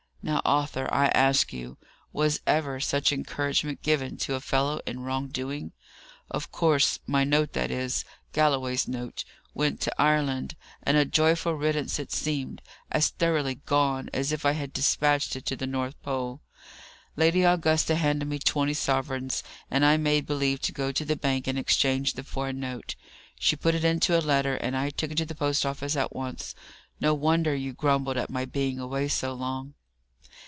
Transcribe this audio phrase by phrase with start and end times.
[0.23, 1.79] Now, Arthur, I ask you,
[2.13, 5.71] was ever such encouragement given to a fellow in wrong doing?
[6.29, 9.23] Of course, my note, that is, Galloway's note,
[9.55, 12.61] went to Ireland, and a joyful riddance it seemed;
[12.91, 16.39] as thoroughly gone as if I had despatched it to the North Pole.
[17.15, 19.41] Lady Augusta handed me twenty sovereigns,
[19.71, 22.95] and I made believe to go to the bank and exchange them for a note.
[23.39, 26.15] She put it into a letter, and I took it to the post office at
[26.15, 26.53] once.
[26.99, 29.73] No wonder you grumbled at my being away so long!"